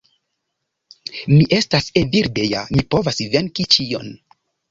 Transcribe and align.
Mi 1.33 1.41
estas 1.57 1.91
Evildea, 2.03 2.63
mi 2.77 2.85
povas 2.97 3.23
venki 3.35 3.67
ĉion. 3.77 4.09